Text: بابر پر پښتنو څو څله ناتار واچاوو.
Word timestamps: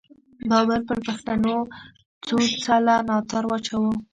بابر 0.49 0.79
پر 0.87 0.97
پښتنو 1.07 1.55
څو 2.27 2.37
څله 2.65 2.93
ناتار 3.09 3.43
واچاوو. 3.47 3.91